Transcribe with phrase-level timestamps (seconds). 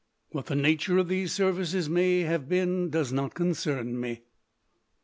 [0.29, 4.23] What the nature of these services may have been does not concern me.